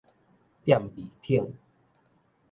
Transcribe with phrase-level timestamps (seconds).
[0.65, 1.53] 踮沬艇